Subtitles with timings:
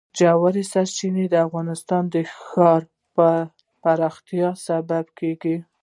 [0.19, 2.91] ژورې سرچینې د افغانستان د ښاري
[3.81, 5.57] پراختیا سبب کېږي.